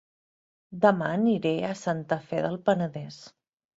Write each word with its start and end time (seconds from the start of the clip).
Dema 0.85 1.11
aniré 1.17 1.51
a 1.67 1.71
Santa 1.83 2.19
Fe 2.31 2.41
del 2.47 2.61
Penedès 2.71 3.21